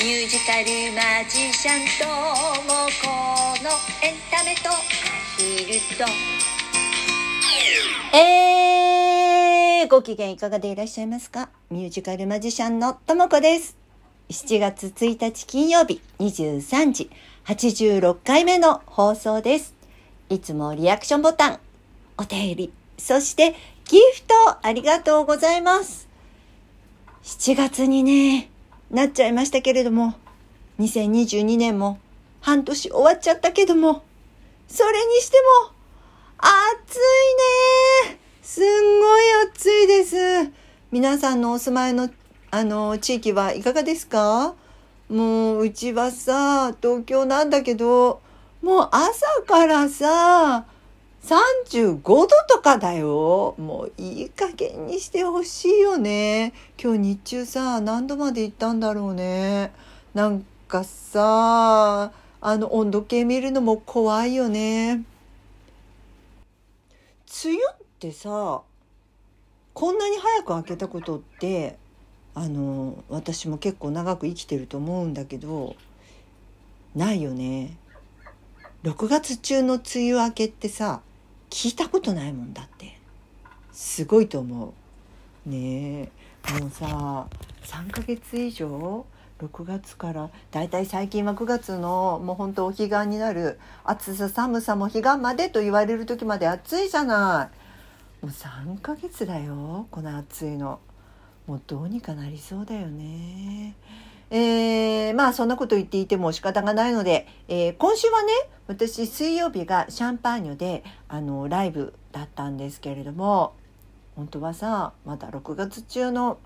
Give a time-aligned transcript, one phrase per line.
[0.00, 2.06] ミュージカルマジシャンと
[2.62, 3.08] もこ
[3.64, 3.70] の
[4.00, 4.74] エンタメとア
[5.36, 6.04] ヒルと
[8.16, 11.48] えー、ご機嫌いかがでいらっしゃいますか？
[11.70, 13.76] ミュージカルマジシャンのともこです。
[14.28, 17.10] 7月1日金曜日23時
[17.46, 19.74] 86回目の放送です。
[20.30, 21.58] いつもリアクションボタン、
[22.18, 23.56] お便り、そして
[23.86, 26.06] ギフトありがとうございます。
[27.24, 28.48] 7月にね、
[28.90, 30.14] なっちゃいましたけれども、
[30.78, 31.98] 2022年も
[32.40, 34.02] 半年終わっちゃったけども、
[34.66, 35.72] それにしても、
[36.38, 36.96] 暑
[38.06, 40.16] いねすんごい暑いです。
[40.90, 42.08] 皆さんのお住まいの、
[42.50, 44.54] あの、地域はいかがですか？
[45.10, 48.22] もう、うちはさ、東京なんだけど、
[48.62, 50.64] もう朝からさ、
[51.24, 53.54] 35度とかだよ。
[53.58, 56.52] もういい加減にしてほしいよね。
[56.82, 59.72] 今日日中さ、何度まで行ったんだろうね。
[60.14, 65.04] なんかさ、あの温度計見るのも怖いよね。
[67.44, 68.62] 梅雨ってさ
[69.74, 71.76] こんなに早く明けたことって
[72.34, 75.76] あの私も結構長く生きてると思うんだけど
[76.94, 77.76] ないよね
[78.88, 81.02] 6月中の梅雨明けってさ
[81.50, 82.98] 聞いたことないもんだって。
[83.70, 84.72] すごいと思
[85.46, 85.50] う。
[85.50, 86.10] ね
[86.48, 86.58] え。
[86.58, 87.26] もうさ
[87.64, 89.04] 3ヶ月以上
[89.40, 90.30] ？6月から。
[90.50, 93.60] だいたい最近は9月のもうほんとお彼岸になる。
[93.84, 97.50] 暑さ寒さも彼岸までと言われる時まで暑いじゃな
[98.22, 98.24] い。
[98.24, 100.80] もう3ヶ月だよこの暑いの。
[101.46, 103.74] もうどうにかなりそうだよね。
[104.30, 108.32] えー、まあそんなこと言っていても仕方がないので、えー今週はね
[108.66, 113.54] 私水曜日がシャンパーニュであのライブだったんですけれども
[114.14, 116.38] 本当はさまだ6月中の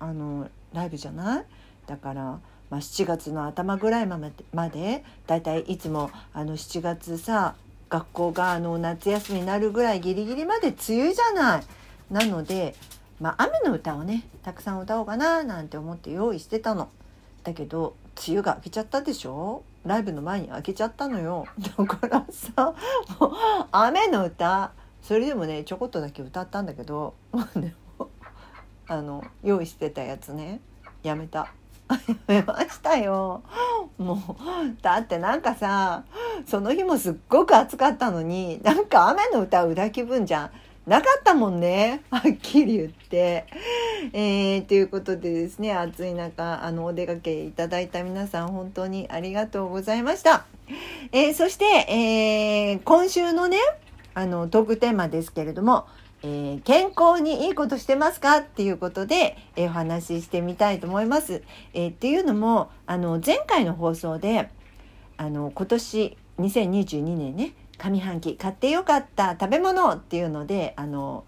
[0.00, 1.44] あのライブじゃない？
[1.86, 2.40] だから、ま
[2.72, 7.54] あ、7月の頭ぐらいまでまでだいたいいつもあの7月さ
[7.88, 11.62] 学校があの夏休みになるぐらいギリギリまで梅雨じゃない？
[12.10, 12.74] なので、
[13.20, 16.88] まあ、雨の歌をねたくさん歌おうかななんて思って用意してたの。
[17.42, 17.96] だけど
[18.28, 19.62] 梅雨が明けちゃったでしょ？
[19.84, 21.46] ライブの前に明けちゃったのよ。
[21.76, 22.74] だからさ
[23.18, 23.32] もう
[23.72, 24.72] 雨の歌。
[25.02, 27.14] それでもねちょこっとだけ歌ったんだけど
[27.56, 28.08] でも
[28.86, 30.60] あの用意してたやつね。
[31.02, 31.52] やめた。
[31.90, 33.42] やめましたよ。
[33.98, 34.18] もう
[34.80, 36.04] だってなんかさ
[36.46, 40.50] その日もすっごく暑かったのになんか雨の歌を歌気分じゃん。
[40.86, 43.46] なかったもんねはっきり言って。
[44.12, 50.44] えー、ということでですね暑い中あのお出かけいただいた皆さん本当にありがとうございました。
[51.12, 53.58] えーそして、えー今週のね
[54.14, 55.86] あのトークテーマですけれども
[56.24, 58.38] えー健康にいいことしてますか？
[58.38, 61.44] っていうことで、えーお話ししてみたいと思います。
[61.74, 64.50] えーっていうのもあの前回の放送で
[65.16, 71.24] あの今年2022年ね上半期買ってよかった食べ物っていうのであの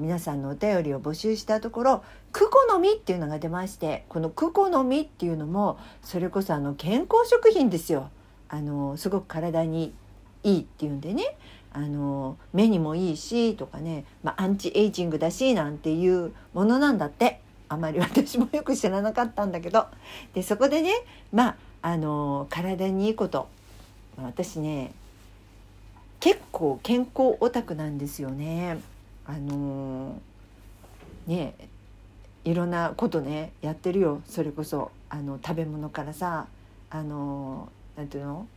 [0.00, 8.10] 皆さんのお便りを募集したところ「クコの実」っていうのが出ましてこの「クコの実」っていうのもそれこそあの健康食品ですよ。
[8.48, 9.92] あのすごく体に
[10.42, 11.36] いいっていうんでね。
[11.72, 17.40] あの目にもいいしとかね、まあ、アンチエイジングだしなんていうものなんだって。
[17.68, 19.86] あまり私もよく知らなかったんだけど。
[20.32, 20.90] でそこでね
[21.32, 23.48] まああの体にいいこと。
[24.16, 24.92] 私ね
[26.26, 28.80] 結構健康オタクなんですよね。
[29.26, 30.20] あの
[31.28, 31.54] ね
[32.42, 36.48] いろんなことねやってるよそれこそあの食べ物からさ
[36.90, 38.48] あのなんていうの？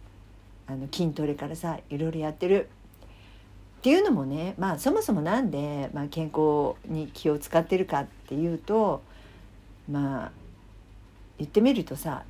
[0.66, 2.70] あの筋トレからさいろいろやってる。
[3.78, 9.04] っていうのもねまあそもそもなんで、まあ、健康に気を使ってるかっていうと
[9.88, 10.32] まあ
[11.38, 12.24] 言ってみるとさ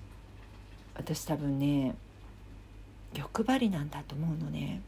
[0.96, 1.96] 私多分ね
[3.16, 4.82] 欲張りなんだと思うのね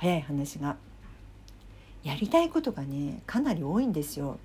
[0.00, 0.76] 早い話が。
[2.02, 4.38] やりたいことがねかなり多いんですよ。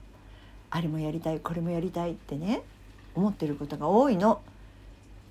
[0.70, 2.62] あれもやりたいこれもやりたいってね
[3.16, 4.42] 思ってることが多いの。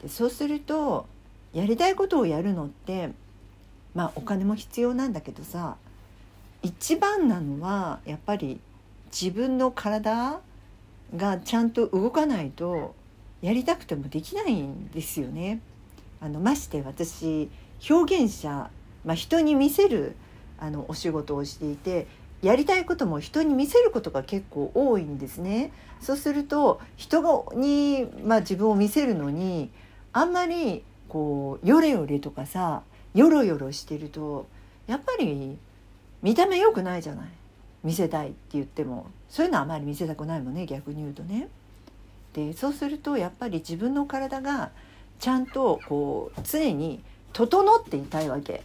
[0.00, 1.06] でそうすると
[1.52, 3.10] やりたいことをやるのって
[3.94, 5.76] まあお金も必要なんだけどさ
[6.62, 8.58] 一番なのはやっぱり
[9.12, 10.40] 自分の体
[11.14, 12.94] がちゃんと動かないと
[13.43, 15.60] やりたくてもできないんですよね。
[16.22, 17.50] あのまして私
[17.90, 18.70] 表現者、
[19.04, 20.16] まあ、人に見せる
[20.58, 22.06] あのお仕事をしていて
[22.42, 25.72] やりたいことも人に見せることが結構多いんですね。
[26.00, 29.70] そうすると人に、まあ、自分を見せるのに
[30.12, 32.82] あんまりこうヨレヨレとかさ
[33.14, 34.46] ヨロヨロしてると
[34.86, 35.56] やっぱり
[36.22, 37.28] 見た目良くないじゃない
[37.82, 41.48] 見せたいって言ってもそういうのはあまり見せたくないもんね逆に言うとね。
[42.34, 44.70] でそうするとやっぱり自分の体が
[45.20, 47.02] ちゃんとこう常に
[47.32, 48.62] 整っていたいわけ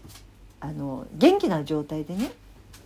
[0.61, 2.31] あの元気な状態でね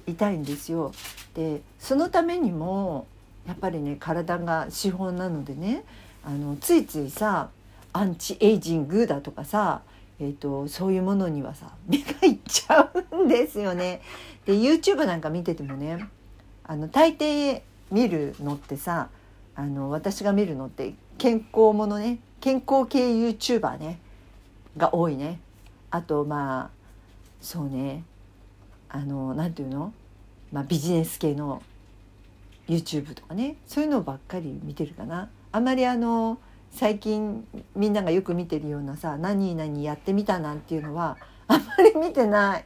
[0.05, 0.93] いたいんですよ。
[1.33, 3.07] でそのためにも
[3.47, 5.83] やっぱりね体が資本なのでね
[6.23, 7.49] あのついついさ
[7.91, 9.81] アンチエイジングだとかさ、
[10.19, 14.01] えーと、そういうものにはさ目がいっちゃうんですよね。
[14.45, 16.07] で YouTube なんか見ててもね
[16.63, 17.61] あの大抵
[17.91, 19.09] 見るのってさ
[19.55, 23.99] あの私が見るのって健康ものね健康系 YouTuber ね
[24.75, 25.39] が多いね。
[25.91, 26.82] あとまあ
[27.43, 28.05] そうね。
[28.87, 29.93] あの何て言うの、
[30.53, 31.61] まあ、ビジネス系の
[32.69, 33.57] YouTube とかね。
[33.67, 35.29] そういうのばっかり見てるかな。
[35.51, 36.39] あんまりあの
[36.71, 37.45] 最近
[37.75, 41.17] みんながよく見てるようなさ「何々やってみた」なんていうのは
[41.47, 42.65] あんまり見てない。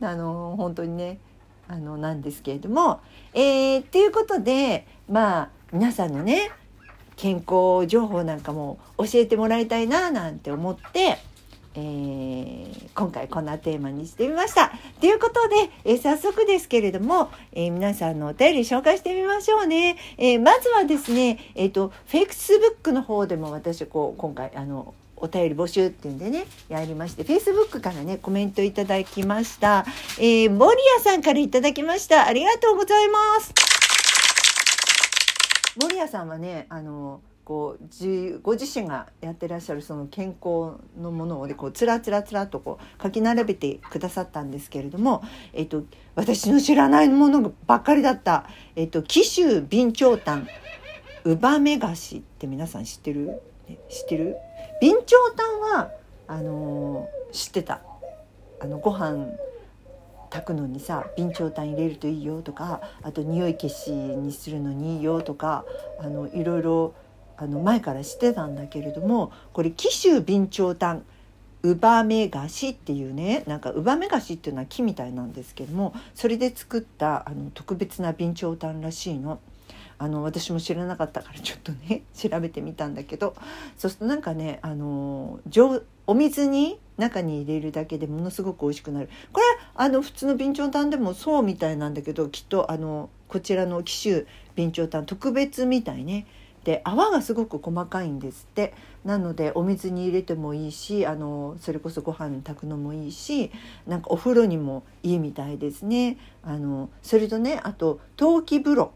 [0.00, 1.18] あの本当にね。
[1.68, 3.00] あのなんですけれども。
[3.32, 6.50] えー、っていうことでまあ皆さんのね
[7.14, 11.18] 健康情報なんかも教えてもらいたいななんて思って
[11.76, 14.72] えー、今回こんなテーマにしてみました。
[15.00, 19.96] ということで、えー、早速ですけれども、えー、皆さんのお便り紹介してみましょうね。
[20.16, 29.84] えまずはですね、えっ、と、Facebook の方でも私、こう、今回、あの、お便り募集っていうんでね、やりまして、Facebook からね、コメントいただきました。
[30.18, 32.26] えー、森谷さんからいただきました。
[32.26, 33.52] ありがとうございます。
[35.80, 45.22] 森谷さんはね、あの、こうじご自身がやってらっしゃるその健康のものを、ね、こうつらつらつらとこう書き並べてくださったんですけれども、
[45.52, 45.84] えっと、
[46.16, 50.48] 私の知らないものばっかりだった、えっと、紀州備長炭
[51.22, 53.40] ウバメガシって皆さん知ってる？
[53.88, 54.36] 知ってる？
[54.82, 55.90] 備長炭は
[56.26, 57.80] あのー、知ってた。
[58.58, 59.28] あのご飯
[60.30, 65.64] 炊くのにさ備長炭入れるといいよとかあと匂い消しにするのにいいよとか
[66.00, 66.94] あのいろいろ
[67.36, 71.04] あの前から知ってたんだけれどもこれ紀州備長炭
[71.62, 79.40] ウバメガシっていうねなんかウバメガシっていうのは木みたいなんですけどもそれで作ったあの特別な備長炭らしいの。
[79.98, 83.34] あの私も知らなかったからちょっとね調べてみたんだけど
[83.78, 85.40] そうするとなんかねあの
[86.06, 96.26] お水に中に入れるだけでものすごく美味しくなるこれあの普通の備長炭でもそうみたいなんだけどきっとあのこちらの紀州備長炭特別みたいね
[96.66, 98.74] って泡がすごく細かいんですって。
[99.04, 103.52] なのでお水に入れてもいいしあのそれこそご飯炊くのもいいし
[103.86, 106.18] なんかお風呂にもいいみたいですね。
[106.42, 108.90] あのそれとねあと陶器風呂。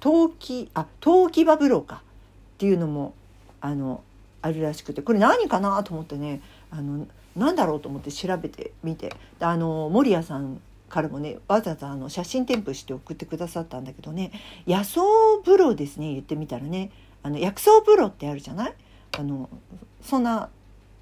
[0.00, 1.96] 陶器あ陶器場風呂か。
[1.96, 2.00] っ
[2.56, 3.12] ていうのも
[3.60, 4.02] あの
[4.40, 5.02] あるらしくて。
[5.02, 6.40] これ何かなと思ってね
[6.70, 7.06] あの
[7.36, 9.14] なんだろうと思って調べてみて。
[9.38, 14.32] あの守屋さんからもねわざわざあの写真添付して送ってくださったんだけどね
[14.66, 15.00] 野草
[15.42, 16.90] 風呂ですね言ってみたらね。
[17.22, 18.74] あの薬草風呂ってあるじゃない？
[19.18, 19.50] あの
[20.02, 20.48] そんな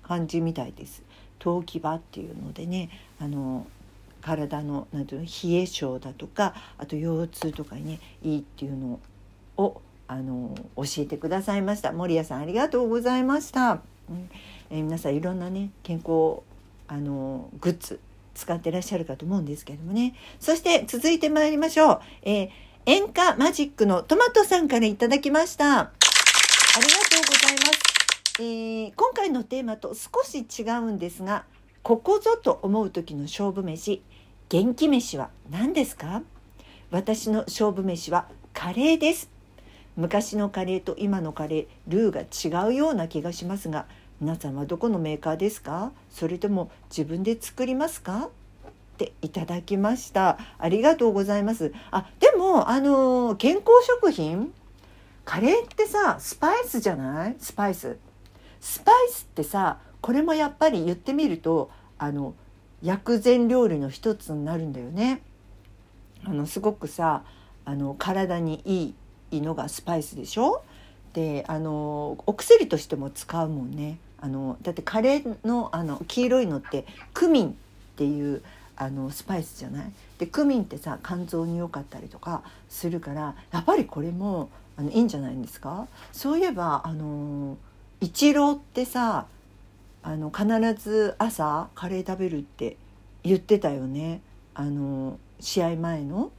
[0.02, 1.02] 感じみたいです。
[1.38, 2.90] 陶器場っていうのでね
[3.20, 3.67] あの
[4.20, 8.99] 体のなんていうの冷え性だとかあと腰痛とかにねいいっていうの
[9.56, 11.93] をあの教えてくださいました。
[11.93, 13.81] 守屋さんありがとうございました、
[14.11, 14.29] うん。
[14.70, 16.40] えー、皆さんいろんなね健康
[16.88, 18.00] あのグッズ
[18.38, 20.14] 使ってらっしゃるかと思うんですけれどもね。
[20.38, 22.00] そして続いて参りましょう。
[22.23, 22.50] えー、
[22.87, 25.81] 演歌マジックのトマトさんからいただきました。
[25.81, 25.90] あ
[26.76, 27.79] りがとうございます。
[28.38, 31.45] えー、今回のテーマと少し違うんですが、
[31.83, 34.02] ここぞと思う時の勝負飯、
[34.49, 36.23] 元気飯は何ですか？
[36.90, 39.28] 私の勝負飯はカレーです。
[39.97, 43.87] 昔のカレーと今のカレー、ルーが違うような気がしますが、
[44.20, 45.92] 皆さんはどこのメーカーですか？
[46.10, 48.30] それとも自分で作りますか？
[48.66, 50.38] っていただきました。
[50.58, 51.72] ありがとうございます。
[51.92, 54.52] あでもあの健康食品？
[55.25, 57.37] カレーってさスパイスじゃない？
[57.38, 57.96] スパイス。
[58.60, 62.34] スパイスってさこれもやっぱり言ってみるとあの
[62.82, 65.22] 薬膳料理の一つになるんだよね。
[66.25, 67.22] あのすごくさ
[67.64, 68.94] あの体にい
[69.37, 70.64] いのがスパイスでしょ？
[71.12, 73.98] であのお薬としても使うもんね。
[74.20, 76.84] あのだってカレーのあの黄色いのって
[77.14, 77.52] クミンっ
[77.96, 78.42] ていう
[78.76, 79.92] あのスパイスじゃない？
[80.18, 85.87] でクミンってさ肝臓に良かったりとかするからやっぱりこれもあのいいんじゃないんですか？
[86.12, 87.56] そういえばあの
[88.00, 89.26] イチローってさ
[90.02, 92.76] あの必ず朝カレー食べるって
[93.25, 94.20] 言ってたよね？
[94.54, 96.30] あの試合前の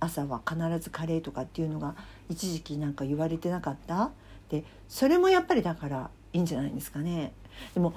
[0.00, 1.94] 朝は必ずカレーとかっていうのが
[2.28, 4.10] 一時期なんか言われてなかった？
[4.52, 7.32] でそれもやっぱりだからいいんじゃないですかね。
[7.74, 7.94] でも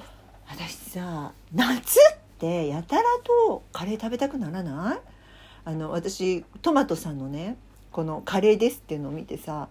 [0.48, 5.00] 私さ夏ってやたらとカレー食べたくならない？
[5.66, 7.58] あの私トマトさんのね
[7.92, 9.68] このカレーですっていうのを見てさ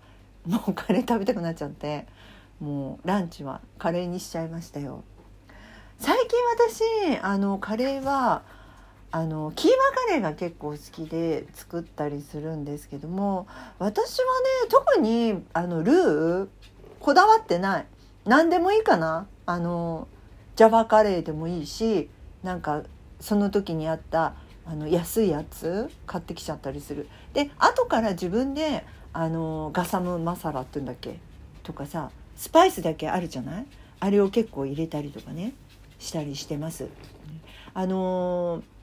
[0.47, 2.07] もうカレー食べたくなっちゃって
[2.61, 5.05] もうランチはカレーにしちゃいましたよ。
[5.99, 6.39] 最近
[7.15, 8.43] 私あのカレーは
[9.11, 13.47] あのキーマカレーが結構好きで作ったりするんですけども
[13.79, 16.49] 私はね特にあのルー
[17.05, 17.87] こだわってない。
[18.25, 19.27] 何でもいいかな。
[19.45, 20.09] あの
[20.57, 22.09] ジャワカレーでもいいし
[22.43, 22.83] なんか
[23.21, 24.33] その時にあった
[24.65, 27.07] あの安いやつ買ってきちゃったりする。
[27.35, 31.19] で後から自分であのガサムマサラって言うんだっけ？
[31.63, 33.67] とかさスパイスだけあるじゃない？
[34.01, 35.53] あれを結構入れたりとかね
[35.99, 36.89] したりしてます。
[37.75, 38.74] あのー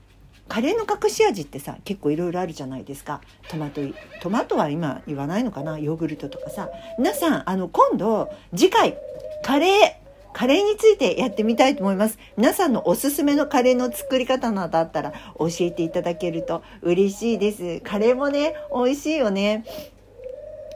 [0.51, 3.21] カレーの隠し味ってさ結構いろいろあるじゃないですか。
[3.47, 3.79] トマト
[4.21, 5.79] トマトは今言わないのかな？
[5.79, 6.69] ヨーグルトとかさ。
[6.97, 8.97] 皆さんあの今度次回
[9.43, 9.93] カレー
[10.33, 12.19] カレーについてやってみたいと思います。
[12.35, 17.79] 皆さんのおすすめのカレーの作り方などあったら教えていただけると嬉しいです。
[17.79, 19.63] カレーもね美味しいよね。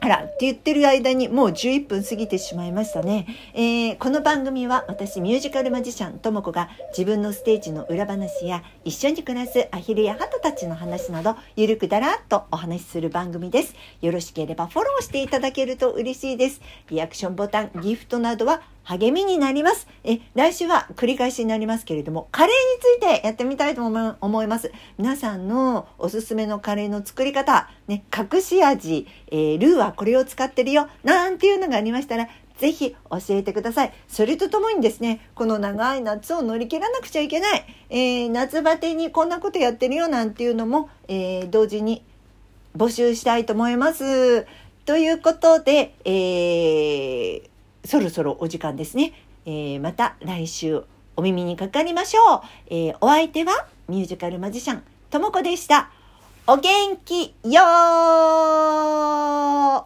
[0.06, 3.26] あら、って言ってる間にもう11分過ぎてしまいましたね。
[3.54, 13.74] えー、この番組は私ミュージカルマジシャンともこが自分のステージの裏話や一緒に暮らすアヒルやハトたちの話などゆるくだらっとお話しする番組です。
[14.00, 16.60] よろしければフォローしていただけると嬉しいです。
[16.88, 19.88] リアクションボタン、ギフトなどは励みになります。
[20.04, 24.72] え、来週は繰り返しになりますけれども、カレーについてやってみたいと思います。
[24.96, 32.28] 皆さんのおすすめのカレーの作り方、ね、隠し味、えー、ルーはこれを使ってるよ、なんていうのがありましたら、
[32.58, 33.92] ぜひ教えてください。
[34.06, 42.04] それとともにですね、この長い夏を乗り切らなくちゃいけない、えー、夏バテにこんなことやってるよなんていうのも、えー、同時に
[42.76, 44.46] 募集したいと思います。
[44.84, 47.55] ということで、えー
[47.86, 49.12] そろそろお時間ですね。
[49.44, 50.82] えー、また来週
[51.16, 52.40] お耳にかかりましょう。
[52.68, 55.90] えー、お相手はミュージカルマジシャン、ともこでした。
[56.46, 57.62] お元気よ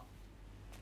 [0.07, 0.10] ー